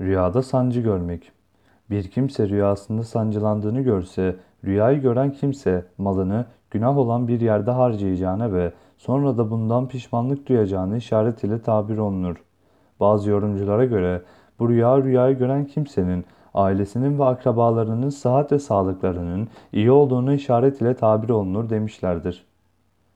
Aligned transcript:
Rüyada 0.00 0.42
sancı 0.42 0.80
görmek. 0.80 1.32
Bir 1.90 2.10
kimse 2.10 2.48
rüyasında 2.48 3.02
sancılandığını 3.02 3.80
görse, 3.80 4.36
rüyayı 4.64 5.00
gören 5.00 5.32
kimse 5.32 5.86
malını 5.98 6.46
günah 6.70 6.98
olan 6.98 7.28
bir 7.28 7.40
yerde 7.40 7.70
harcayacağına 7.70 8.52
ve 8.52 8.72
sonra 8.98 9.38
da 9.38 9.50
bundan 9.50 9.88
pişmanlık 9.88 10.48
duyacağını 10.48 10.96
işaret 10.96 11.44
ile 11.44 11.62
tabir 11.62 11.98
olunur. 11.98 12.44
Bazı 13.00 13.30
yorumculara 13.30 13.84
göre 13.84 14.22
bu 14.58 14.68
rüya 14.68 15.02
rüyayı 15.02 15.38
gören 15.38 15.64
kimsenin 15.64 16.24
ailesinin 16.54 17.18
ve 17.18 17.24
akrabalarının 17.24 18.10
sıhhat 18.10 18.52
ve 18.52 18.58
sağlıklarının 18.58 19.48
iyi 19.72 19.90
olduğunu 19.90 20.34
işaret 20.34 20.80
ile 20.80 20.94
tabir 20.94 21.28
olunur 21.28 21.70
demişlerdir. 21.70 22.44